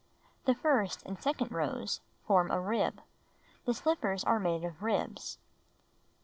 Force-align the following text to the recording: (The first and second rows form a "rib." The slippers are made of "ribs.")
(The 0.45 0.55
first 0.55 1.03
and 1.05 1.21
second 1.21 1.51
rows 1.51 2.01
form 2.25 2.49
a 2.49 2.59
"rib." 2.59 3.01
The 3.65 3.73
slippers 3.75 4.23
are 4.23 4.39
made 4.39 4.63
of 4.63 4.81
"ribs.") 4.81 5.37